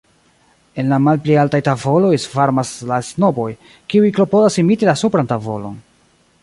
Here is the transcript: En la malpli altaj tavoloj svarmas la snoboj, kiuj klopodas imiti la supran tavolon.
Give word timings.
En 0.83 0.87
la 0.93 0.97
malpli 1.07 1.35
altaj 1.41 1.59
tavoloj 1.67 2.13
svarmas 2.25 2.73
la 2.93 2.99
snoboj, 3.11 3.49
kiuj 3.95 4.11
klopodas 4.21 4.61
imiti 4.65 4.91
la 4.93 4.99
supran 5.05 5.33
tavolon. 5.37 5.81